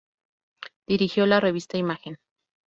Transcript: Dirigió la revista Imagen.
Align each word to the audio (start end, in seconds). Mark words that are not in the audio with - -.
Dirigió 0.87 1.27
la 1.27 1.39
revista 1.39 1.77
Imagen. 1.77 2.17